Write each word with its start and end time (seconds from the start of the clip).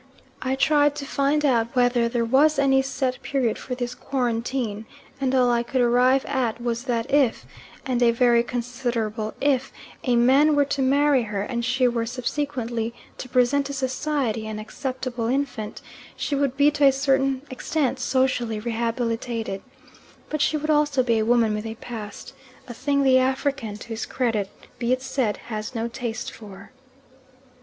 I 0.41 0.55
tried 0.55 0.95
to 0.95 1.05
find 1.05 1.45
out 1.45 1.75
whether 1.75 2.09
there 2.09 2.25
was 2.25 2.57
any 2.57 2.81
set 2.81 3.21
period 3.21 3.59
for 3.59 3.75
this 3.75 3.93
quarantine, 3.93 4.87
and 5.19 5.35
all 5.35 5.51
I 5.51 5.61
could 5.61 5.79
arrive 5.79 6.25
at 6.25 6.59
was 6.59 6.85
that 6.85 7.13
if 7.13 7.45
and 7.85 8.01
a 8.01 8.09
very 8.09 8.41
considerable 8.41 9.35
if 9.39 9.71
a 10.03 10.15
man 10.15 10.55
were 10.55 10.65
to 10.65 10.81
marry 10.81 11.21
her 11.25 11.43
and 11.43 11.63
she 11.63 11.87
were 11.87 12.07
subsequently 12.07 12.95
to 13.19 13.29
present 13.29 13.67
to 13.67 13.73
Society 13.73 14.47
an 14.47 14.57
acceptable 14.57 15.27
infant, 15.27 15.83
she 16.15 16.33
would 16.33 16.57
be 16.57 16.71
to 16.71 16.85
a 16.87 16.91
certain 16.91 17.43
extent 17.51 17.99
socially 17.99 18.59
rehabilitated, 18.59 19.61
but 20.31 20.41
she 20.41 20.57
would 20.57 20.71
always 20.71 20.89
be 21.05 21.19
a 21.19 21.25
woman 21.25 21.53
with 21.53 21.67
a 21.67 21.75
past 21.75 22.33
a 22.67 22.73
thing 22.73 23.03
the 23.03 23.19
African, 23.19 23.77
to 23.77 23.89
his 23.89 24.07
credit 24.07 24.49
be 24.79 24.91
it 24.91 25.03
said, 25.03 25.37
has 25.53 25.75
no 25.75 25.87
taste 25.87 26.31
for. 26.31 26.71